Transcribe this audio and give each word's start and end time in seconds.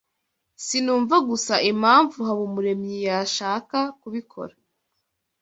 Sinumva 0.65 1.15
gusa 1.29 1.53
impamvu 1.71 2.17
Habumuremyi 2.27 2.95
yashaka 3.07 3.77
kubikora. 3.99 4.53